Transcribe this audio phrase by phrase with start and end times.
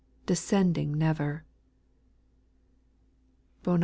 [0.25, 1.43] Descending never.
[3.61, 3.79] BONAB.